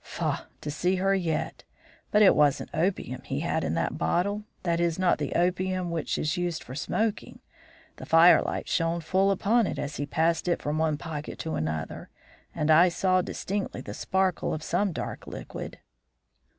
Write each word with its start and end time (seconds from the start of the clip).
Faugh! 0.03 0.47
I 0.65 0.69
see 0.69 0.95
her 0.95 1.13
yet. 1.13 1.63
But 2.09 2.23
it 2.23 2.35
wasn't 2.35 2.71
opium 2.73 3.21
he 3.21 3.41
had 3.41 3.63
in 3.63 3.75
that 3.75 3.99
bottle; 3.99 4.45
that 4.63 4.79
is, 4.79 4.97
not 4.97 5.19
the 5.19 5.35
opium 5.35 5.91
which 5.91 6.17
is 6.17 6.37
used 6.37 6.63
for 6.63 6.73
smoking. 6.73 7.39
The 7.97 8.07
firelight 8.07 8.67
shone 8.67 9.01
full 9.01 9.29
upon 9.29 9.67
it 9.67 9.77
as 9.77 9.97
he 9.97 10.07
passed 10.07 10.47
it 10.47 10.59
from 10.59 10.79
one 10.79 10.97
pocket 10.97 11.37
to 11.41 11.53
another, 11.53 12.09
and 12.55 12.71
I 12.71 12.89
saw 12.89 13.21
distinctly 13.21 13.81
the 13.81 13.93
sparkle 13.93 14.55
of 14.55 14.63
some 14.63 14.91
dark 14.91 15.27
liquid." 15.27 15.77